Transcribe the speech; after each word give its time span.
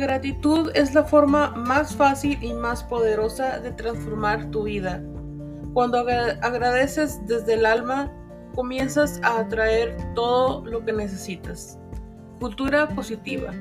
gratitud 0.00 0.72
es 0.74 0.94
la 0.94 1.04
forma 1.04 1.50
más 1.50 1.94
fácil 1.94 2.42
y 2.42 2.52
más 2.52 2.82
poderosa 2.82 3.60
de 3.60 3.70
transformar 3.70 4.50
tu 4.50 4.64
vida. 4.64 5.00
Cuando 5.74 5.98
agradeces 5.98 7.24
desde 7.28 7.54
el 7.54 7.64
alma, 7.64 8.12
comienzas 8.56 9.20
a 9.22 9.38
atraer 9.38 9.96
todo 10.14 10.64
lo 10.64 10.84
que 10.84 10.92
necesitas. 10.92 11.78
Cultura 12.40 12.88
positiva. 12.88 13.52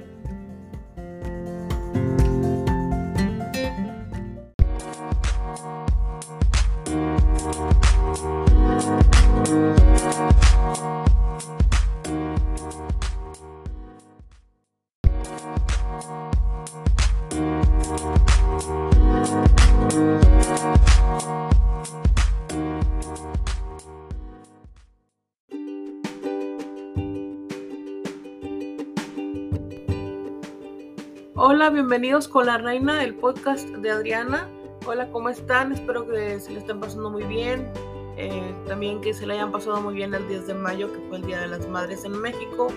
Hola, 31.66 31.74
bienvenidos 31.74 32.28
con 32.28 32.46
la 32.46 32.60
reina 32.60 33.00
del 33.00 33.16
podcast 33.16 33.68
de 33.70 33.90
Adriana. 33.90 34.48
Hola, 34.86 35.10
¿cómo 35.10 35.30
están? 35.30 35.72
Espero 35.72 36.06
que 36.06 36.40
se 36.40 36.52
le 36.52 36.60
estén 36.60 36.80
pasando 36.80 37.10
muy 37.10 37.24
bien. 37.24 37.72
Eh, 38.18 38.54
también 38.68 39.02
que 39.02 39.16
se 39.16 39.26
le 39.26 39.34
hayan 39.34 39.52
pasado 39.52 39.82
muy 39.82 39.96
bien 39.96 40.14
el 40.14 40.28
10 40.28 40.46
de 40.46 40.54
mayo, 40.54 40.94
que 40.94 41.00
fue 41.10 41.18
el 41.18 41.24
Día 41.26 41.42
de 41.42 41.48
las 41.48 41.68
Madres 41.68 42.06
en 42.06 42.22
México, 42.22 42.68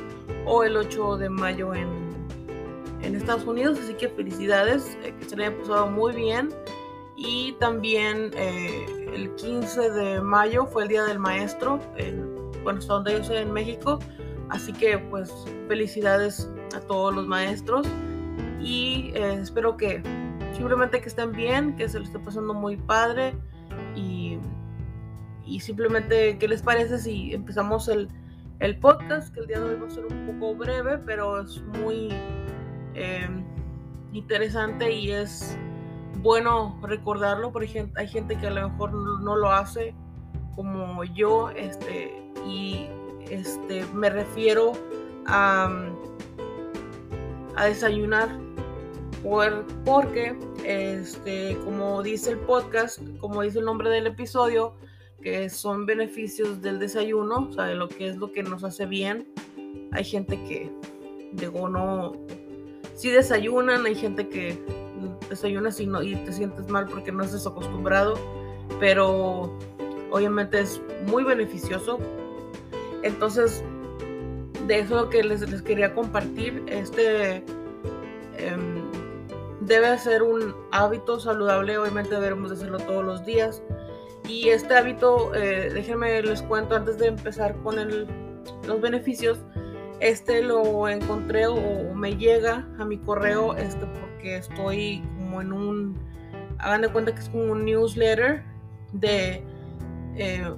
o 0.47 0.65
el 0.65 0.75
8 0.75 1.19
de 1.19 1.29
mayo 1.29 1.75
en, 1.75 1.87
en 3.03 3.15
Estados 3.15 3.45
Unidos. 3.45 3.79
Así 3.79 3.93
que 3.93 4.09
felicidades, 4.09 4.97
eh, 5.03 5.15
que 5.19 5.29
se 5.29 5.37
le 5.37 5.45
hayan 5.45 5.59
pasado 5.59 5.89
muy 5.89 6.15
bien. 6.15 6.49
Y 7.15 7.53
también 7.61 8.31
eh, 8.37 9.11
el 9.13 9.35
15 9.35 9.91
de 9.91 10.23
mayo 10.23 10.65
fue 10.65 10.85
el 10.85 10.89
Día 10.89 11.05
del 11.05 11.19
Maestro, 11.19 11.79
en, 11.99 12.25
bueno, 12.63 12.79
hasta 12.79 12.95
donde 12.95 13.13
yo 13.13 13.23
soy 13.23 13.37
en 13.37 13.53
México. 13.53 13.99
Así 14.49 14.73
que 14.73 14.97
pues 14.97 15.31
felicidades 15.69 16.51
a 16.75 16.81
todos 16.81 17.15
los 17.15 17.27
maestros 17.27 17.87
y 18.61 19.13
eh, 19.15 19.39
espero 19.41 19.77
que 19.77 20.03
simplemente 20.53 21.01
que 21.01 21.09
estén 21.09 21.33
bien, 21.33 21.77
que 21.77 21.89
se 21.89 21.99
les 22.01 22.09
esté 22.09 22.19
pasando 22.19 22.55
muy 22.55 22.77
padre 22.77 23.35
y, 23.95 24.39
y 25.45 25.61
simplemente 25.61 26.39
qué 26.39 26.49
les 26.49 26.63
parece 26.63 26.99
si 26.99 27.33
empezamos 27.33 27.89
el, 27.89 28.09
el, 28.61 28.79
podcast, 28.79 29.33
que 29.33 29.41
el 29.41 29.47
día 29.47 29.61
de 29.61 29.71
hoy 29.71 29.81
va 29.81 29.87
a 29.87 29.91
ser 29.91 30.07
un 30.07 30.27
poco 30.27 30.55
breve, 30.57 30.99
pero 30.99 31.41
es 31.41 31.63
muy 31.81 32.09
em, 32.95 33.45
interesante 34.13 34.93
y 34.93 35.13
es 35.13 35.57
bueno 36.21 36.79
recordarlo, 36.83 37.53
porque 37.53 37.89
hay 37.95 38.09
gente 38.09 38.37
que 38.37 38.49
a 38.49 38.51
lo 38.51 38.69
mejor 38.71 38.93
no 38.93 39.37
lo 39.37 39.51
hace 39.51 39.95
como 40.57 41.05
yo, 41.05 41.51
este, 41.51 42.13
y 42.45 42.89
este, 43.31 43.85
me 43.95 44.11
refiero 44.11 44.73
a, 45.27 45.71
a 47.55 47.65
desayunar 47.67 48.48
por, 49.23 49.67
porque, 49.85 50.37
este, 50.65 51.57
como 51.65 52.03
dice 52.03 52.33
el 52.33 52.39
podcast, 52.39 53.01
como 53.21 53.43
dice 53.43 53.59
el 53.59 53.65
nombre 53.65 53.91
del 53.91 54.07
episodio, 54.07 54.75
que 55.23 55.51
son 55.51 55.87
beneficios 55.87 56.63
del 56.63 56.79
desayuno, 56.79 57.49
o 57.51 57.53
sea, 57.53 57.65
de 57.65 57.75
lo 57.75 57.89
que 57.89 58.09
es 58.09 58.17
lo 58.17 58.33
que 58.33 58.43
nos 58.43 58.63
hace 58.65 58.87
bien. 58.87 59.27
Hay 59.93 60.05
gente 60.05 60.41
que, 60.45 60.71
digo, 61.33 61.69
no, 61.69 62.13
si 62.95 63.11
desayunan, 63.11 63.87
hay 63.87 63.95
gente 63.95 64.29
que 64.29 64.59
desayuna 65.29 65.71
y, 65.77 65.87
no, 65.87 66.03
y 66.03 66.15
te 66.17 66.33
sientes 66.33 66.69
mal 66.69 66.87
porque 66.87 67.13
no 67.13 67.25
estás 67.25 67.47
acostumbrado, 67.47 68.15
pero 68.79 69.57
obviamente 70.11 70.61
es 70.61 70.81
muy 71.07 71.25
beneficioso. 71.25 71.99
Entonces, 73.03 73.65
de 74.67 74.81
eso 74.81 75.09
que 75.09 75.23
les, 75.23 75.49
les 75.49 75.63
quería 75.63 75.95
compartir, 75.95 76.63
este... 76.69 77.43
Em, 78.37 78.88
debe 79.69 79.99
ser 79.99 80.23
un 80.23 80.55
hábito 80.73 81.21
saludable, 81.21 81.79
obviamente 81.79 82.19
debemos 82.19 82.51
de 82.51 82.57
hacerlo 82.57 82.79
todos 82.79 83.05
los 83.05 83.25
días. 83.25 83.63
Y 84.27 84.49
este 84.49 84.75
hábito, 84.75 85.35
eh, 85.35 85.71
déjenme 85.73 86.23
les 86.23 86.43
cuento 86.43 86.75
antes 86.75 86.99
de 86.99 87.09
empezar 87.09 87.55
con 87.63 87.77
los 88.67 88.81
beneficios, 88.81 89.39
este 90.01 90.43
lo 90.43 90.89
encontré 90.89 91.47
o, 91.47 91.95
me 91.95 92.17
llega 92.17 92.69
a 92.79 92.85
mi 92.85 92.99
correo 92.99 93.57
este, 93.57 93.87
porque 93.87 94.37
estoy 94.37 95.03
como 95.17 95.41
en 95.41 95.53
un, 95.53 95.99
hagan 96.59 96.83
de 96.83 96.89
cuenta 96.89 97.13
que 97.13 97.21
es 97.21 97.29
como 97.29 97.53
un 97.53 97.65
newsletter 97.65 98.45
de 98.93 99.43
eh, 100.17 100.53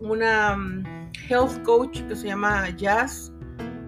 una 0.00 0.56
mm, 0.56 0.84
health 1.28 1.62
coach 1.62 2.02
que 2.02 2.16
se 2.16 2.26
llama 2.28 2.68
Jazz 2.70 3.32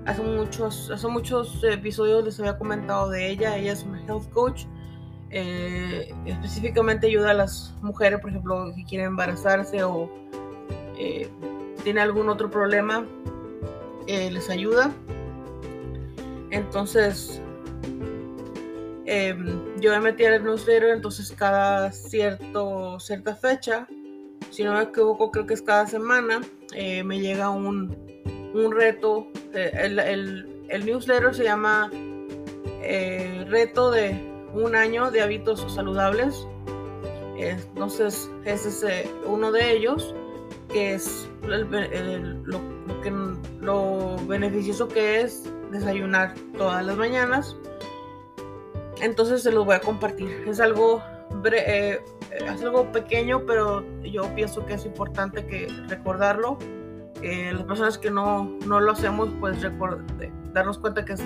Hace 0.08 0.22
muchos, 0.22 0.90
hace 0.90 1.06
muchos 1.06 1.62
episodios 1.62 2.24
les 2.24 2.40
había 2.40 2.56
comentado 2.56 3.10
de 3.10 3.28
ella. 3.28 3.58
Ella 3.58 3.72
es 3.72 3.82
una 3.82 4.02
health 4.06 4.30
coach. 4.30 4.62
Eh, 5.28 6.10
específicamente 6.24 7.08
ayuda 7.08 7.32
a 7.32 7.34
las 7.34 7.74
mujeres, 7.82 8.18
por 8.18 8.30
ejemplo, 8.30 8.72
que 8.74 8.84
quieren 8.84 9.08
embarazarse 9.08 9.82
o 9.82 10.10
eh, 10.96 11.28
tiene 11.84 12.00
algún 12.00 12.30
otro 12.30 12.50
problema, 12.50 13.06
eh, 14.06 14.30
les 14.30 14.48
ayuda. 14.48 14.90
Entonces, 16.52 17.42
em, 19.04 19.78
yo 19.78 19.90
me 19.90 20.00
metí 20.00 20.24
al 20.24 20.42
newsletter, 20.42 20.88
entonces 20.88 21.30
cada 21.32 21.92
cierto, 21.92 22.98
cierta 22.98 23.36
fecha, 23.36 23.86
si 24.50 24.64
no 24.64 24.72
me 24.72 24.84
equivoco, 24.84 25.30
creo 25.30 25.44
que 25.44 25.52
es 25.52 25.60
cada 25.60 25.86
semana, 25.86 26.40
me 26.72 27.20
llega 27.20 27.50
un, 27.50 27.94
un 28.54 28.72
reto. 28.72 29.30
Eh, 29.54 29.70
el, 30.68 30.84
newsletter 30.84 31.34
se 31.34 31.44
llama 31.44 31.90
eh, 32.82 33.46
Reto 33.48 33.90
de 33.90 34.14
un 34.52 34.74
año 34.74 35.10
de 35.10 35.22
hábitos 35.22 35.64
saludables. 35.72 36.46
Entonces, 37.36 38.30
ese 38.44 38.68
es 38.68 38.82
eh, 38.82 39.10
uno 39.24 39.52
de 39.52 39.72
ellos, 39.72 40.14
que 40.72 40.94
es 40.94 41.28
lo, 43.60 44.16
beneficioso 44.26 44.88
que 44.88 45.20
es 45.20 45.44
desayunar 45.70 46.34
todas 46.56 46.84
las 46.84 46.96
mañanas. 46.96 47.56
Entonces 49.00 49.42
se 49.44 49.52
los 49.52 49.64
voy 49.64 49.76
a 49.76 49.80
compartir. 49.80 50.44
Es 50.48 50.58
algo, 50.58 51.00
es 51.44 52.62
algo 52.62 52.90
pequeño, 52.90 53.46
pero 53.46 53.84
yo 54.02 54.34
pienso 54.34 54.66
que 54.66 54.74
es 54.74 54.84
importante 54.84 55.46
que 55.46 55.68
recordarlo 55.86 56.58
las 57.22 57.62
personas 57.64 57.98
que 57.98 58.10
no, 58.10 58.44
no 58.66 58.80
lo 58.80 58.92
hacemos, 58.92 59.30
pues 59.40 59.58
darnos 60.52 60.78
cuenta 60.78 61.04
que 61.04 61.14
es, 61.14 61.22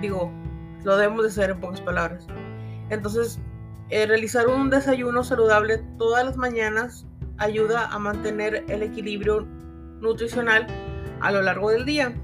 digo, 0.00 0.32
lo 0.84 0.96
debemos 0.96 1.22
de 1.22 1.28
hacer 1.28 1.50
en 1.50 1.60
pocas 1.60 1.80
palabras. 1.80 2.26
Entonces, 2.90 3.40
eh, 3.90 4.06
realizar 4.06 4.46
un 4.48 4.70
desayuno 4.70 5.24
saludable 5.24 5.78
todas 5.98 6.24
las 6.24 6.36
mañanas 6.36 7.06
ayuda 7.38 7.86
a 7.86 7.98
mantener 7.98 8.64
el 8.68 8.82
equilibrio 8.82 9.46
nutricional 10.00 10.66
a 11.20 11.30
lo 11.30 11.42
largo 11.42 11.70
del 11.70 11.84
día. 11.84 12.14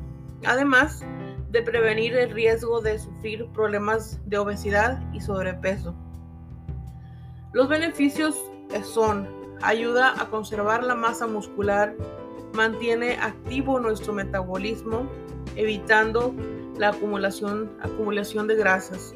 Además 0.47 1.05
de 1.51 1.63
prevenir 1.63 2.15
el 2.15 2.31
riesgo 2.31 2.81
de 2.81 2.99
sufrir 2.99 3.47
problemas 3.53 4.21
de 4.27 4.39
obesidad 4.39 5.01
y 5.13 5.21
sobrepeso. 5.21 5.95
Los 7.53 7.69
beneficios 7.69 8.37
son 8.83 9.29
ayuda 9.63 10.21
a 10.21 10.29
conservar 10.29 10.85
la 10.85 10.95
masa 10.95 11.27
muscular 11.27 11.95
mantiene 12.59 13.13
activo 13.21 13.79
nuestro 13.79 14.13
metabolismo, 14.13 15.09
evitando 15.55 16.35
la 16.77 16.89
acumulación, 16.89 17.71
acumulación 17.81 18.49
de 18.49 18.57
grasas. 18.57 19.15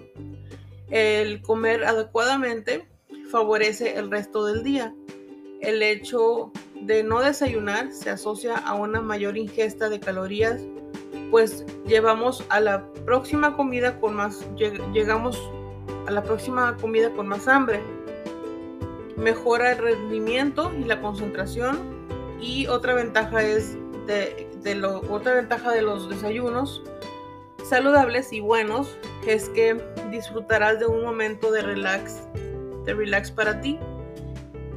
El 0.90 1.42
comer 1.42 1.82
adecuadamente 1.82 2.88
favorece 3.32 3.98
el 3.98 4.12
resto 4.12 4.46
del 4.46 4.62
día. 4.62 4.94
El 5.60 5.82
hecho 5.82 6.52
de 6.82 7.02
no 7.02 7.20
desayunar 7.20 7.92
se 7.92 8.10
asocia 8.10 8.56
a 8.56 8.74
una 8.74 9.00
mayor 9.00 9.36
ingesta 9.36 9.88
de 9.88 9.98
calorías, 9.98 10.62
pues 11.32 11.66
llevamos 11.84 12.44
a 12.48 12.60
la 12.60 12.86
próxima 13.04 13.56
comida 13.56 13.98
con 13.98 14.14
más 14.14 14.46
llegamos 14.92 15.50
a 16.06 16.12
la 16.12 16.22
próxima 16.22 16.76
comida 16.76 17.10
con 17.10 17.26
más 17.26 17.48
hambre. 17.48 17.82
Mejora 19.16 19.72
el 19.72 19.78
rendimiento 19.78 20.72
y 20.78 20.84
la 20.84 21.00
concentración 21.00 22.01
y 22.42 22.66
otra 22.66 22.94
ventaja 22.94 23.42
es 23.42 23.78
de, 24.06 24.74
lo, 24.74 25.00
otra 25.10 25.34
ventaja 25.34 25.70
de 25.70 25.80
los 25.80 26.10
desayunos 26.10 26.82
saludables 27.64 28.32
y 28.32 28.40
buenos 28.40 28.98
es 29.26 29.48
que 29.50 29.80
disfrutarás 30.10 30.80
de 30.80 30.86
un 30.86 31.02
momento 31.02 31.52
de 31.52 31.62
relax, 31.62 32.28
de 32.84 32.94
relax 32.94 33.30
para 33.30 33.60
ti. 33.60 33.78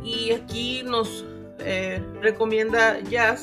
Y 0.04 0.32
aquí 0.32 0.84
nos 0.84 1.26
eh, 1.60 2.02
recomienda 2.22 3.00
Jazz 3.02 3.42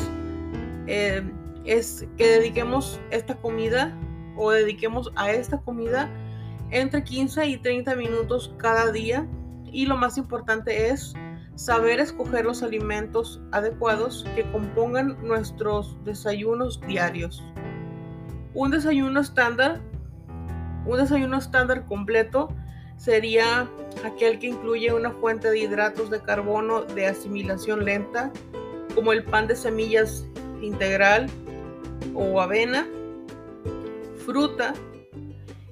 eh, 0.87 1.23
es 1.65 2.07
que 2.17 2.27
dediquemos 2.27 3.01
esta 3.11 3.35
comida 3.37 3.99
o 4.37 4.53
dediquemos 4.53 5.11
a 5.17 5.33
esta 5.33 5.59
comida 5.59 6.09
entre 6.71 7.03
15 7.03 7.47
y 7.47 7.57
30 7.59 7.97
minutos 7.97 8.55
cada 8.59 8.93
día 8.93 9.27
y 9.65 9.87
lo 9.87 9.97
más 9.97 10.17
importante 10.17 10.89
es 10.89 11.15
saber 11.55 12.01
escoger 12.01 12.45
los 12.45 12.63
alimentos 12.63 13.41
adecuados 13.53 14.25
que 14.35 14.51
compongan 14.51 15.17
nuestros 15.27 16.03
desayunos 16.05 16.81
diarios. 16.81 17.43
Un 18.55 18.71
desayuno 18.71 19.21
estándar, 19.21 19.81
un 20.87 20.99
desayuno 20.99 21.39
estándar 21.39 21.87
completo 21.87 22.49
sería 22.97 23.69
aquel 24.05 24.39
que 24.39 24.49
incluye 24.49 24.93
una 24.93 25.11
fuente 25.11 25.51
de 25.51 25.59
hidratos 25.59 26.11
de 26.11 26.21
carbono 26.23 26.83
de 26.83 27.07
asimilación 27.07 27.85
lenta, 27.85 28.31
como 28.95 29.13
el 29.13 29.25
pan 29.25 29.47
de 29.47 29.57
semillas 29.57 30.27
integral 30.61 31.29
o 32.15 32.41
avena, 32.41 32.87
fruta 34.25 34.75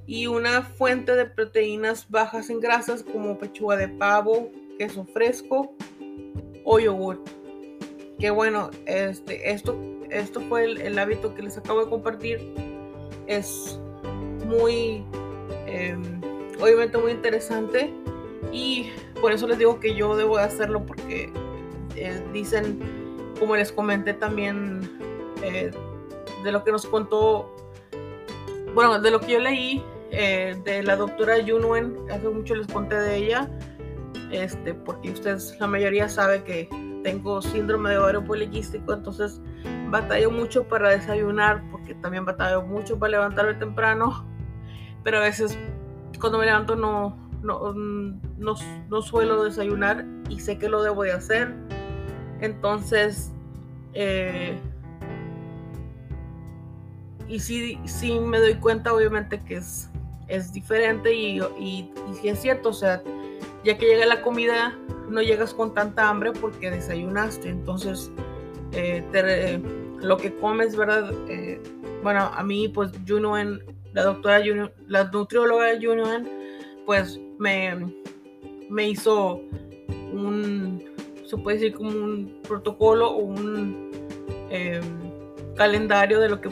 y 0.06 0.26
una 0.26 0.62
fuente 0.62 1.14
de 1.14 1.26
proteínas 1.26 2.10
bajas 2.10 2.50
en 2.50 2.60
grasas 2.60 3.04
como 3.04 3.38
pechuga 3.38 3.76
de 3.76 3.88
pavo, 3.88 4.50
queso 4.80 5.04
fresco 5.04 5.74
o 6.64 6.78
yogur. 6.78 7.22
Que 8.18 8.30
bueno, 8.30 8.70
este, 8.86 9.50
esto, 9.50 9.78
esto 10.08 10.40
fue 10.48 10.64
el, 10.64 10.98
hábito 10.98 11.34
que 11.34 11.42
les 11.42 11.58
acabo 11.58 11.84
de 11.84 11.90
compartir. 11.90 12.40
Es 13.26 13.78
muy, 14.46 15.04
em, 15.66 16.22
obviamente 16.58 16.96
muy 16.96 17.12
interesante 17.12 17.92
y 18.52 18.90
por 19.20 19.32
eso 19.32 19.46
les 19.46 19.58
digo 19.58 19.78
que 19.80 19.94
yo 19.94 20.16
debo 20.16 20.38
de 20.38 20.44
hacerlo 20.44 20.86
porque 20.86 21.30
eh, 21.96 22.22
dicen, 22.32 22.80
como 23.38 23.56
les 23.56 23.70
comenté 23.70 24.14
también, 24.14 24.80
eh, 25.42 25.70
de 26.42 26.52
lo 26.52 26.64
que 26.64 26.72
nos 26.72 26.86
contó, 26.86 27.54
bueno, 28.74 28.98
de 28.98 29.10
lo 29.10 29.20
que 29.20 29.32
yo 29.32 29.40
leí 29.40 29.84
eh, 30.10 30.56
de 30.64 30.82
la 30.82 30.96
doctora 30.96 31.36
Yunwen, 31.36 31.98
hace 32.10 32.30
mucho 32.30 32.54
les 32.54 32.66
conté 32.66 32.94
de 32.96 33.16
ella, 33.18 33.50
este, 34.30 34.74
porque 34.74 35.10
ustedes, 35.10 35.56
la 35.58 35.66
mayoría 35.66 36.08
sabe 36.08 36.42
que 36.44 36.68
tengo 37.02 37.42
síndrome 37.42 37.90
de 37.90 37.98
ovario 37.98 38.24
poliquístico, 38.24 38.92
entonces 38.92 39.40
batallo 39.88 40.30
mucho 40.30 40.64
para 40.64 40.90
desayunar, 40.90 41.62
porque 41.70 41.94
también 41.94 42.24
batallo 42.24 42.62
mucho 42.62 42.98
para 42.98 43.12
levantarme 43.12 43.54
temprano, 43.54 44.26
pero 45.02 45.18
a 45.18 45.20
veces 45.20 45.58
cuando 46.20 46.38
me 46.38 46.46
levanto 46.46 46.76
no, 46.76 47.16
no, 47.42 47.72
no, 47.72 48.54
no 48.88 49.02
suelo 49.02 49.44
desayunar 49.44 50.04
y 50.28 50.40
sé 50.40 50.58
que 50.58 50.68
lo 50.68 50.82
debo 50.82 51.02
de 51.02 51.12
hacer, 51.12 51.54
entonces... 52.40 53.32
Eh, 53.92 54.58
y 57.26 57.38
sí, 57.38 57.78
sí 57.84 58.18
me 58.18 58.38
doy 58.38 58.54
cuenta 58.54 58.92
obviamente 58.92 59.40
que 59.44 59.56
es, 59.56 59.88
es 60.26 60.52
diferente 60.52 61.14
y, 61.14 61.40
y, 61.60 61.92
y 62.10 62.14
sí 62.20 62.28
es 62.28 62.40
cierto, 62.40 62.70
o 62.70 62.72
sea, 62.72 63.02
ya 63.64 63.76
que 63.76 63.86
llega 63.86 64.06
la 64.06 64.22
comida 64.22 64.76
no 65.08 65.22
llegas 65.22 65.52
con 65.52 65.74
tanta 65.74 66.08
hambre 66.08 66.32
porque 66.32 66.70
desayunaste, 66.70 67.48
entonces 67.48 68.10
eh, 68.72 69.60
lo 70.00 70.16
que 70.16 70.34
comes, 70.36 70.76
¿verdad? 70.76 71.12
Eh, 71.28 71.60
bueno, 72.02 72.30
a 72.32 72.42
mí 72.42 72.68
pues 72.68 72.90
Junoen, 73.06 73.60
la 73.92 74.04
doctora 74.04 74.40
Junoen, 74.40 74.70
la 74.86 75.04
nutrióloga 75.04 75.66
Junoen, 75.80 76.28
pues 76.86 77.20
me, 77.38 77.92
me 78.68 78.88
hizo 78.88 79.40
un, 80.12 80.82
se 81.26 81.36
puede 81.36 81.58
decir 81.58 81.74
como 81.74 81.90
un 81.90 82.40
protocolo 82.42 83.10
o 83.10 83.18
un 83.18 83.90
em, 84.50 84.82
calendario 85.56 86.20
de 86.20 86.28
lo 86.28 86.40
que 86.40 86.50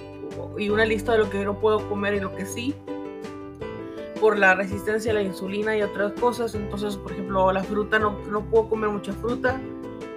y 0.56 0.68
una 0.70 0.84
lista 0.84 1.12
de 1.12 1.18
lo 1.18 1.30
que 1.30 1.44
no 1.44 1.58
puedo 1.58 1.88
comer 1.88 2.14
y 2.14 2.20
lo 2.20 2.34
que 2.34 2.44
sí 2.44 2.74
por 4.20 4.38
la 4.38 4.54
resistencia 4.54 5.12
a 5.12 5.14
la 5.14 5.22
insulina 5.22 5.76
y 5.76 5.82
otras 5.82 6.12
cosas. 6.12 6.54
Entonces, 6.54 6.96
por 6.96 7.12
ejemplo, 7.12 7.52
la 7.52 7.62
fruta 7.62 7.98
no, 7.98 8.18
no 8.30 8.44
puedo 8.44 8.68
comer 8.68 8.90
mucha 8.90 9.12
fruta. 9.12 9.60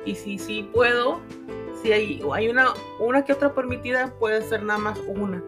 Y 0.06 0.16
si 0.16 0.38
sí 0.38 0.70
puedo, 0.74 1.22
si 1.82 1.92
hay, 1.92 2.22
hay 2.34 2.50
una, 2.50 2.70
una 3.00 3.24
que 3.24 3.34
otra 3.34 3.54
permitida, 3.54 4.14
puede 4.20 4.42
ser 4.42 4.64
nada 4.64 4.80
más 4.80 5.00
una. 5.08 5.44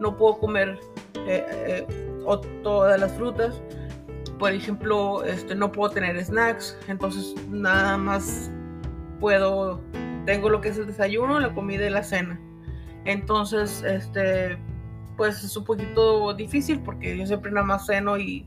No 0.00 0.16
puedo 0.16 0.38
comer 0.38 0.78
eh, 1.26 1.46
eh, 1.66 1.86
todas 2.62 3.00
las 3.00 3.12
frutas. 3.12 3.60
Por 4.38 4.52
ejemplo, 4.52 5.24
este, 5.24 5.54
no 5.54 5.70
puedo 5.70 5.92
tener 5.92 6.22
snacks. 6.24 6.78
Entonces, 6.88 7.34
nada 7.48 7.96
más 7.96 8.50
puedo. 9.20 9.80
Tengo 10.26 10.48
lo 10.48 10.60
que 10.60 10.68
es 10.68 10.78
el 10.78 10.86
desayuno, 10.86 11.40
la 11.40 11.52
comida 11.54 11.86
y 11.86 11.90
la 11.90 12.02
cena. 12.02 12.40
Entonces, 13.04 13.82
este, 13.82 14.56
pues 15.22 15.44
es 15.44 15.56
un 15.56 15.62
poquito 15.62 16.34
difícil 16.34 16.80
porque 16.80 17.16
yo 17.16 17.24
siempre 17.28 17.52
nada 17.52 17.64
más 17.64 17.86
ceno 17.86 18.18
y 18.18 18.44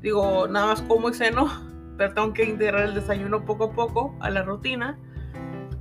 digo, 0.00 0.48
nada 0.48 0.68
más 0.68 0.80
como 0.80 1.10
y 1.10 1.12
ceno, 1.12 1.46
pero 1.98 2.14
tengo 2.14 2.32
que 2.32 2.44
integrar 2.44 2.84
el 2.84 2.94
desayuno 2.94 3.44
poco 3.44 3.64
a 3.64 3.72
poco 3.72 4.16
a 4.20 4.30
la 4.30 4.42
rutina 4.42 4.98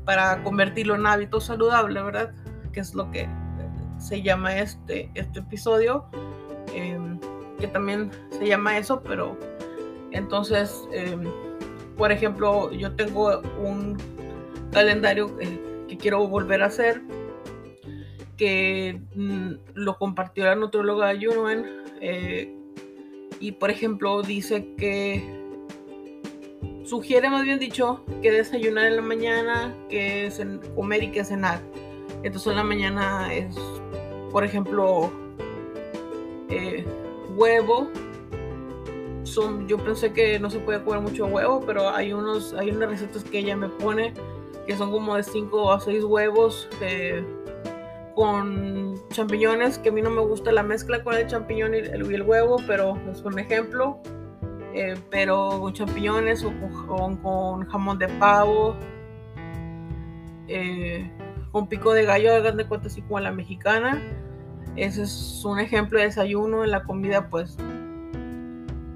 para 0.03 0.43
convertirlo 0.43 0.95
en 0.95 1.05
hábito 1.05 1.39
saludable, 1.39 2.03
¿verdad? 2.03 2.33
Que 2.73 2.81
es 2.81 2.93
lo 2.95 3.09
que 3.11 3.29
se 3.97 4.21
llama 4.21 4.57
este, 4.57 5.09
este 5.15 5.39
episodio, 5.39 6.03
em, 6.73 7.17
que 7.57 7.69
también 7.69 8.11
se 8.29 8.45
llama 8.45 8.77
eso, 8.77 9.01
pero 9.01 9.37
entonces, 10.11 10.85
em, 10.91 11.31
por 11.95 12.11
ejemplo, 12.11 12.73
yo 12.73 12.93
tengo 12.93 13.39
un 13.63 13.95
calendario 14.73 15.33
que 15.87 15.97
quiero 15.97 16.27
volver 16.27 16.61
a 16.61 16.65
hacer 16.65 17.01
que 18.39 19.01
mm, 19.15 19.51
lo 19.73 19.97
compartió 19.97 20.45
la 20.45 20.55
nutróloga 20.55 21.13
Yunuen 21.13 21.65
eh, 21.99 22.55
y 23.41 23.51
por 23.51 23.69
ejemplo 23.69 24.21
dice 24.21 24.73
que 24.77 25.21
sugiere 26.85 27.29
más 27.29 27.43
bien 27.43 27.59
dicho 27.59 28.01
que 28.21 28.31
desayunar 28.31 28.85
en 28.85 28.95
la 28.95 29.01
mañana, 29.01 29.75
que 29.89 30.31
comer 30.73 31.03
y 31.03 31.11
que 31.11 31.25
cenar. 31.25 31.61
Entonces 32.23 32.47
en 32.47 32.57
la 32.57 32.63
mañana 32.63 33.33
es, 33.33 33.55
por 34.31 34.45
ejemplo, 34.45 35.11
eh, 36.49 36.85
huevo. 37.35 37.89
Son, 39.23 39.67
yo 39.67 39.77
pensé 39.77 40.13
que 40.13 40.39
no 40.39 40.49
se 40.49 40.59
puede 40.59 40.81
comer 40.83 41.01
mucho 41.01 41.25
huevo, 41.25 41.61
pero 41.65 41.89
hay 41.89 42.13
unos, 42.13 42.53
hay 42.53 42.71
unas 42.71 42.89
recetas 42.89 43.23
que 43.25 43.39
ella 43.39 43.55
me 43.55 43.67
pone 43.67 44.13
que 44.65 44.77
son 44.77 44.91
como 44.91 45.15
de 45.15 45.23
5 45.23 45.71
a 45.71 45.79
6 45.79 46.03
huevos. 46.03 46.69
Eh, 46.81 47.23
con 48.19 48.95
champiñones, 49.11 49.77
que 49.77 49.87
a 49.87 49.91
mí 49.93 50.01
no 50.01 50.09
me 50.09 50.19
gusta 50.19 50.51
la 50.51 50.61
mezcla 50.61 51.01
con 51.05 51.15
el 51.15 51.25
champiñón 51.27 51.73
y 51.73 51.77
el, 51.77 52.21
huevo, 52.21 52.57
pero 52.67 52.97
es 53.09 53.21
un 53.21 53.39
ejemplo. 53.39 54.01
Eh, 54.73 54.95
pero 55.09 55.57
con 55.61 55.71
champiñones 55.71 56.43
o 56.43 56.51
con, 56.85 57.65
jamón 57.69 57.97
de 57.97 58.09
pavo, 58.09 58.75
eh, 60.49 61.09
con 61.53 61.67
pico 61.67 61.93
de 61.93 62.03
gallo, 62.03 62.35
hagan 62.35 62.57
de 62.57 62.67
cuenta 62.67 62.87
así 62.87 63.01
como 63.01 63.21
la 63.21 63.31
mexicana. 63.31 64.01
Ese 64.75 65.03
es 65.03 65.41
un 65.45 65.57
ejemplo 65.59 65.97
de 65.97 66.07
desayuno. 66.07 66.65
En 66.65 66.71
la 66.71 66.83
comida, 66.83 67.29
pues 67.29 67.55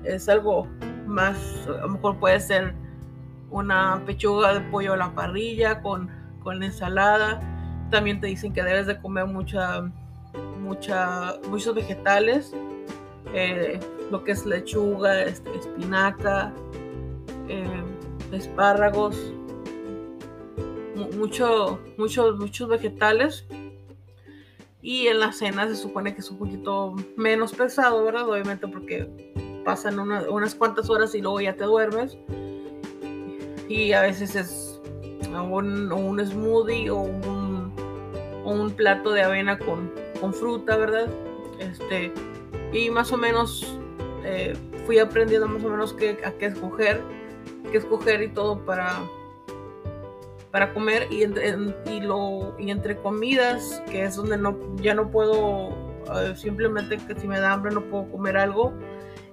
es 0.03 0.27
algo 0.27 0.67
más, 1.07 1.65
a 1.69 1.83
lo 1.83 1.87
mejor 1.87 2.17
puede 2.17 2.41
ser 2.41 2.73
una 3.51 4.03
pechuga 4.05 4.53
de 4.53 4.59
pollo 4.69 4.91
a 4.91 4.97
la 4.97 5.15
parrilla 5.15 5.81
con, 5.81 6.09
con 6.43 6.61
ensalada 6.61 7.52
también 7.93 8.19
te 8.19 8.25
dicen 8.25 8.51
que 8.51 8.63
debes 8.63 8.87
de 8.87 8.99
comer 8.99 9.27
mucha, 9.27 9.83
mucha, 10.59 11.37
muchos 11.47 11.75
vegetales, 11.75 12.51
eh, 13.35 13.79
lo 14.09 14.23
que 14.23 14.31
es 14.31 14.47
lechuga, 14.47 15.21
este, 15.21 15.55
espinaca, 15.55 16.51
eh, 17.47 17.83
espárragos, 18.31 19.15
mucho, 21.15 21.79
muchos, 21.99 22.39
muchos 22.39 22.67
vegetales. 22.67 23.45
Y 24.81 25.05
en 25.05 25.19
la 25.19 25.31
cena 25.31 25.67
se 25.67 25.75
supone 25.75 26.15
que 26.15 26.21
es 26.21 26.31
un 26.31 26.39
poquito 26.39 26.95
menos 27.15 27.53
pesado, 27.53 28.03
¿verdad? 28.03 28.27
Obviamente 28.27 28.67
porque 28.67 29.07
pasan 29.63 29.99
unas 29.99 30.55
cuantas 30.55 30.89
horas 30.89 31.13
y 31.13 31.21
luego 31.21 31.41
ya 31.41 31.55
te 31.55 31.65
duermes. 31.65 32.17
Y 33.69 33.93
a 33.93 34.01
veces 34.01 34.35
es 34.35 34.81
un, 35.29 35.91
un 35.91 36.25
smoothie 36.25 36.89
o 36.89 36.97
un 36.97 37.32
un 38.43 38.71
plato 38.71 39.11
de 39.11 39.23
avena 39.23 39.57
con, 39.57 39.91
con 40.19 40.33
fruta, 40.33 40.77
¿verdad? 40.77 41.07
Este, 41.59 42.11
y 42.71 42.89
más 42.89 43.11
o 43.11 43.17
menos 43.17 43.79
eh, 44.23 44.55
fui 44.85 44.99
aprendiendo 44.99 45.47
más 45.47 45.63
o 45.63 45.69
menos 45.69 45.93
qué, 45.93 46.19
a 46.25 46.31
qué 46.31 46.47
escoger, 46.47 47.01
qué 47.71 47.77
escoger 47.77 48.21
y 48.21 48.29
todo 48.29 48.63
para, 48.65 49.01
para 50.51 50.73
comer 50.73 51.07
y, 51.11 51.23
y, 51.23 52.01
lo, 52.01 52.55
y 52.59 52.71
entre 52.71 52.97
comidas, 52.97 53.81
que 53.89 54.03
es 54.03 54.15
donde 54.15 54.37
no, 54.37 54.57
ya 54.77 54.93
no 54.93 55.09
puedo, 55.09 55.69
eh, 56.15 56.33
simplemente 56.35 56.97
que 56.97 57.15
si 57.19 57.27
me 57.27 57.39
da 57.39 57.53
hambre 57.53 57.73
no 57.73 57.81
puedo 57.81 58.09
comer 58.11 58.37
algo, 58.37 58.73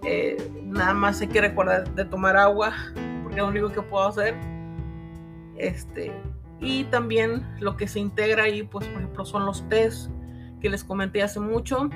eh, 0.05 0.37
nada 0.63 0.95
más 0.95 1.21
hay 1.21 1.29
que 1.29 1.41
recordar 1.41 1.89
de 1.95 2.05
tomar 2.05 2.37
agua, 2.37 2.73
porque 3.23 3.37
es 3.37 3.43
lo 3.43 3.49
único 3.49 3.71
que 3.71 3.83
puedo 3.83 4.07
hacer. 4.07 4.35
Este, 5.57 6.11
y 6.61 6.85
también 6.85 7.47
lo 7.59 7.77
que 7.77 7.89
se 7.89 8.01
integra 8.01 8.45
ahí, 8.45 8.63
pues 8.63 8.87
por 8.87 9.01
ejemplo, 9.01 9.25
son 9.25 9.47
los 9.47 9.69
tés 9.69 10.11
que 10.61 10.69
les 10.69 10.85
comenté 10.85 11.23
hace 11.23 11.41
mucho. 11.41 11.89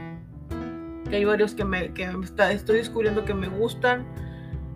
que 1.09 1.17
hay 1.17 1.25
varios 1.25 1.55
que, 1.55 1.65
me, 1.65 1.93
que 1.93 2.11
estoy 2.51 2.77
descubriendo 2.79 3.25
que 3.25 3.35
me 3.35 3.49
gustan. 3.49 4.07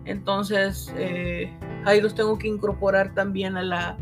Entonces, 0.05 0.93
eh, 0.95 1.51
ahí 1.85 2.01
los 2.01 2.15
tengo 2.15 2.37
que 2.37 2.47
incorporar 2.47 3.13
también 3.13 3.57
a 3.57 3.63
la 3.63 3.97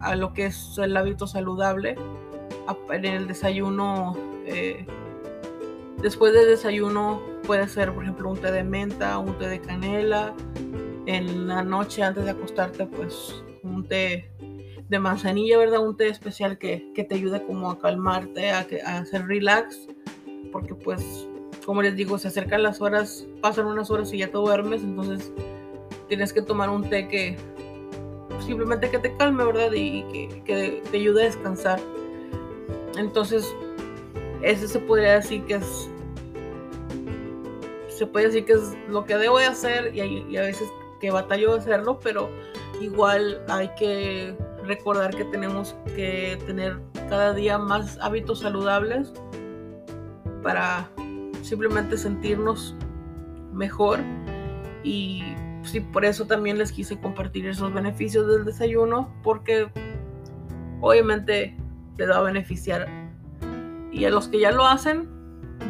a 0.00 0.14
lo 0.14 0.32
que 0.32 0.46
es 0.46 0.78
el 0.78 0.96
hábito 0.96 1.26
saludable 1.26 1.96
en 2.90 3.04
el 3.04 3.26
desayuno 3.26 4.16
eh, 4.46 4.86
después 6.00 6.32
del 6.32 6.46
desayuno 6.46 7.20
puede 7.44 7.66
ser 7.68 7.92
por 7.92 8.04
ejemplo 8.04 8.30
un 8.30 8.38
té 8.38 8.52
de 8.52 8.62
menta 8.62 9.18
un 9.18 9.36
té 9.38 9.48
de 9.48 9.60
canela 9.60 10.34
en 11.06 11.48
la 11.48 11.62
noche 11.62 12.02
antes 12.02 12.24
de 12.24 12.30
acostarte 12.30 12.86
pues 12.86 13.42
un 13.62 13.86
té 13.86 14.30
de 14.88 14.98
manzanilla 14.98 15.58
verdad 15.58 15.86
un 15.86 15.96
té 15.96 16.08
especial 16.08 16.58
que, 16.58 16.92
te 16.94 17.14
ayude 17.14 17.42
como 17.44 17.70
a 17.70 17.78
calmarte 17.78 18.50
a, 18.50 18.66
a 18.86 18.98
hacer 18.98 19.26
relax 19.26 19.88
porque 20.52 20.74
pues 20.74 21.28
como 21.64 21.82
les 21.82 21.96
digo 21.96 22.18
se 22.18 22.28
acercan 22.28 22.62
las 22.62 22.80
horas 22.80 23.26
pasan 23.42 23.66
unas 23.66 23.90
horas 23.90 24.12
y 24.12 24.18
ya 24.18 24.28
te 24.28 24.38
duermes 24.38 24.82
entonces 24.82 25.32
tienes 26.08 26.32
que 26.32 26.42
tomar 26.42 26.70
un 26.70 26.88
té 26.88 27.06
que 27.08 27.36
simplemente 28.48 28.90
que 28.90 28.98
te 28.98 29.16
calme, 29.16 29.44
¿verdad? 29.44 29.72
Y 29.72 30.02
que, 30.44 30.82
te 30.90 30.96
ayude 30.96 31.22
a 31.22 31.26
descansar. 31.26 31.80
Entonces, 32.96 33.46
ese 34.42 34.66
se 34.66 34.78
podría 34.80 35.14
decir 35.14 35.44
que 35.44 35.56
es 35.56 35.90
se 37.88 38.06
puede 38.06 38.26
decir 38.26 38.44
que 38.44 38.52
es 38.52 38.76
lo 38.88 39.04
que 39.04 39.16
debo 39.16 39.38
de 39.38 39.46
hacer 39.46 39.92
y 39.92 40.36
a 40.36 40.42
veces 40.42 40.68
que 41.00 41.10
batallo 41.10 41.52
de 41.52 41.60
hacerlo, 41.60 41.98
pero 42.02 42.30
igual 42.80 43.42
hay 43.48 43.70
que 43.78 44.36
recordar 44.64 45.14
que 45.14 45.24
tenemos 45.26 45.76
que 45.96 46.38
tener 46.46 46.78
cada 47.08 47.32
día 47.32 47.58
más 47.58 47.98
hábitos 48.00 48.40
saludables 48.40 49.12
para 50.42 50.88
simplemente 51.42 51.96
sentirnos 51.96 52.74
mejor 53.52 54.00
y 54.82 55.22
sí, 55.62 55.80
por 55.80 56.04
eso 56.04 56.26
también 56.26 56.58
les 56.58 56.72
quise 56.72 56.98
compartir 56.98 57.46
esos 57.46 57.72
beneficios 57.72 58.26
del 58.28 58.44
desayuno, 58.44 59.12
porque 59.22 59.70
obviamente 60.80 61.56
les 61.96 62.08
va 62.08 62.18
a 62.18 62.22
beneficiar. 62.22 62.88
Y 63.92 64.04
a 64.04 64.10
los 64.10 64.28
que 64.28 64.40
ya 64.40 64.52
lo 64.52 64.66
hacen, 64.66 65.08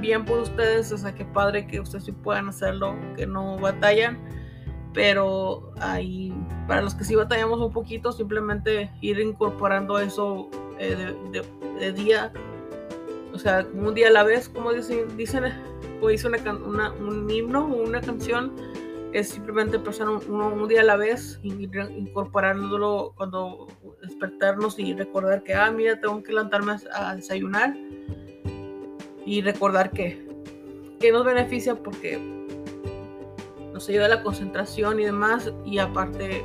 bien 0.00 0.24
por 0.24 0.40
ustedes, 0.40 0.92
o 0.92 0.98
sea, 0.98 1.14
qué 1.14 1.24
padre 1.24 1.66
que 1.66 1.80
ustedes 1.80 2.04
sí 2.04 2.12
puedan 2.12 2.48
hacerlo, 2.48 2.94
que 3.16 3.26
no 3.26 3.58
batallan. 3.58 4.18
Pero 4.98 5.70
ahí, 5.80 6.34
para 6.66 6.82
los 6.82 6.92
que 6.96 7.04
sí 7.04 7.14
batallamos 7.14 7.60
un 7.60 7.72
poquito, 7.72 8.10
simplemente 8.10 8.90
ir 9.00 9.20
incorporando 9.20 10.00
eso 10.00 10.50
eh, 10.80 11.14
de, 11.78 11.92
día, 11.92 12.32
o 13.32 13.38
sea, 13.38 13.64
un 13.74 13.94
día 13.94 14.08
a 14.08 14.10
la 14.10 14.24
vez, 14.24 14.48
como 14.48 14.72
dicen, 14.72 15.16
dicen 15.16 15.44
o 16.02 16.08
dice 16.08 16.26
una, 16.26 16.90
un 16.90 17.30
himno 17.30 17.66
o 17.66 17.84
una 17.84 18.00
canción, 18.00 18.56
es 19.12 19.28
simplemente 19.28 19.78
pasar 19.78 20.08
un, 20.08 20.66
día 20.66 20.80
a 20.80 20.84
la 20.84 20.96
vez, 20.96 21.38
incorporándolo 21.44 23.12
cuando 23.16 23.68
despertarnos 24.02 24.80
y 24.80 24.94
recordar 24.94 25.44
que, 25.44 25.54
ah, 25.54 25.70
mira, 25.70 26.00
tengo 26.00 26.24
que 26.24 26.32
levantarme 26.32 26.74
a, 26.92 27.14
desayunar 27.14 27.72
y 29.24 29.42
recordar 29.42 29.92
que, 29.92 30.26
que 30.98 31.12
nos 31.12 31.24
beneficia 31.24 31.76
porque 31.76 32.37
nos 33.78 33.88
ayuda 33.88 34.06
a 34.06 34.08
la 34.08 34.22
concentración 34.24 34.98
y 34.98 35.04
demás 35.04 35.52
y 35.64 35.78
aparte, 35.78 36.44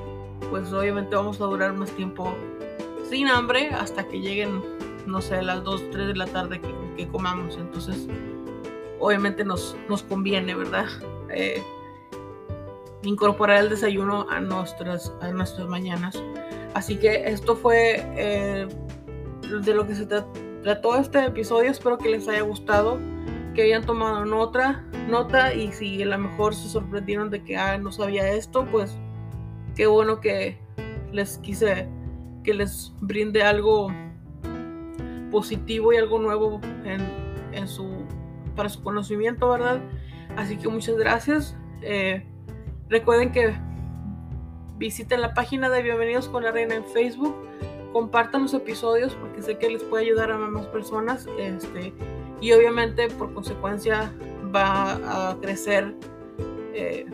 pues 0.52 0.72
obviamente 0.72 1.16
vamos 1.16 1.42
a 1.42 1.46
durar 1.46 1.74
más 1.74 1.90
tiempo 1.90 2.32
sin 3.10 3.28
hambre 3.28 3.72
hasta 3.72 4.08
que 4.08 4.22
lleguen, 4.22 4.62
no 5.08 5.20
sé, 5.20 5.42
las 5.42 5.64
2, 5.64 5.90
3 5.90 6.08
de 6.10 6.16
la 6.16 6.28
tarde 6.28 6.62
que, 6.96 7.08
comamos. 7.08 7.58
Entonces, 7.58 8.08
obviamente 9.00 9.44
nos, 9.44 9.76
nos 9.90 10.04
conviene, 10.04 10.54
¿verdad? 10.54 10.86
Eh, 11.32 11.64
incorporar 13.02 13.64
el 13.64 13.70
desayuno 13.72 14.28
a 14.30 14.40
nuestras, 14.40 15.12
a 15.22 15.30
nuestras 15.30 15.68
mañanas. 15.68 16.22
Así 16.76 16.98
que 16.98 17.24
esto 17.26 17.56
fue 17.56 18.06
eh, 18.16 18.68
de 19.42 19.74
lo 19.74 19.88
que 19.88 19.96
se 19.96 20.06
trató 20.06 20.98
este 20.98 21.26
episodio. 21.26 21.72
Espero 21.72 21.98
que 21.98 22.10
les 22.10 22.28
haya 22.28 22.42
gustado, 22.42 23.00
que 23.54 23.64
hayan 23.64 23.86
tomado 23.86 24.26
nota, 24.26 24.84
nota 25.08 25.54
y 25.54 25.72
si 25.72 26.02
a 26.02 26.06
lo 26.06 26.18
mejor 26.18 26.56
se 26.56 26.70
sorprendieron 26.70 27.30
de 27.30 27.44
que 27.44 27.58
ah, 27.58 27.78
no 27.78 27.92
sabía 27.92 28.30
esto, 28.32 28.66
pues 28.72 28.98
qué 29.76 29.88
bueno 29.88 30.20
que 30.20 30.58
les 31.12 31.38
quise 31.40 31.88
que 32.44 32.54
les 32.54 32.94
brinde 33.00 33.44
algo 33.44 33.92
positivo 35.32 35.94
y 35.94 35.98
algo 35.98 36.20
nuevo 36.20 36.60
en, 36.84 37.02
en 37.54 37.68
su, 37.68 38.06
para 38.56 38.70
su 38.70 38.84
conocimiento, 38.84 39.50
¿verdad? 39.50 39.82
Así 40.36 40.58
que 40.58 40.68
muchas 40.68 40.98
gracias. 40.98 41.56
Eh, 41.82 42.26
Recuerden 42.94 43.32
que 43.32 43.56
visiten 44.78 45.22
la 45.22 45.34
página 45.34 45.68
de 45.68 45.82
Bienvenidos 45.82 46.28
con 46.28 46.44
la 46.44 46.52
Reina 46.52 46.76
en 46.76 46.86
Facebook, 46.86 47.34
compartan 47.92 48.44
los 48.44 48.54
episodios 48.54 49.16
porque 49.16 49.42
sé 49.42 49.58
que 49.58 49.68
les 49.70 49.84
puede 49.84 50.06
ayudar 50.06 50.32
a 50.32 50.38
más 50.38 50.68
personas 50.68 51.28
este, 51.40 51.92
y 52.44 52.52
obviamente 52.52 53.08
por 53.08 53.34
consecuencia 53.34 54.14
va 54.54 55.30
a 55.30 55.38
crecer 55.40 55.96
eh, 56.74 57.06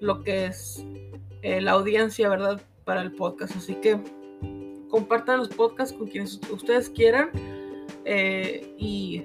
lo 0.00 0.22
que 0.22 0.46
es 0.46 0.84
eh, 1.40 1.62
la 1.62 1.72
audiencia, 1.72 2.28
¿verdad? 2.28 2.60
Para 2.84 3.00
el 3.00 3.10
podcast. 3.12 3.56
Así 3.56 3.74
que 3.76 3.98
compartan 4.90 5.38
los 5.38 5.48
podcasts 5.48 5.96
con 5.96 6.08
quienes 6.08 6.38
ustedes 6.52 6.90
quieran 6.90 7.30
eh, 8.04 8.74
y 8.76 9.22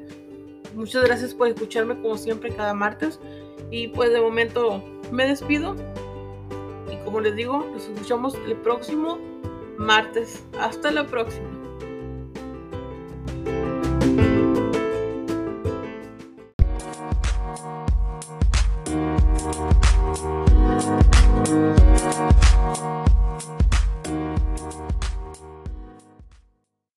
muchas 0.74 1.04
gracias 1.04 1.34
por 1.34 1.50
escucharme 1.50 2.00
como 2.01 2.15
siempre 2.18 2.56
cada 2.56 2.74
martes 2.74 3.20
y 3.72 3.89
pues 3.89 4.13
de 4.13 4.22
momento 4.22 4.82
me 5.12 5.27
despido 5.27 5.75
y 6.89 6.96
como 7.04 7.20
les 7.20 7.36
digo, 7.36 7.65
nos 7.74 7.89
escuchamos 7.89 8.36
el 8.48 8.56
próximo 8.56 9.20
martes. 9.77 10.46
Hasta 10.58 10.92
la 10.92 11.06
próxima. 11.06 11.55